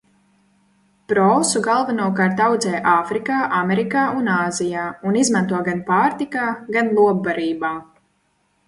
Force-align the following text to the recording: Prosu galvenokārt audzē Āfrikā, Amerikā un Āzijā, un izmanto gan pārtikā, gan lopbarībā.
Prosu 1.11 1.61
galvenokārt 1.67 2.41
audzē 2.45 2.81
Āfrikā, 2.93 3.43
Amerikā 3.59 4.07
un 4.23 4.33
Āzijā, 4.39 4.87
un 5.11 5.21
izmanto 5.23 5.61
gan 5.71 5.87
pārtikā, 5.93 6.49
gan 6.79 6.95
lopbarībā. 7.01 7.77